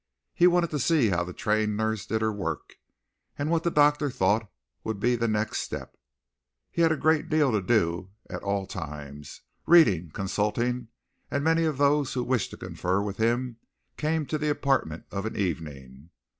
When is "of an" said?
15.11-15.35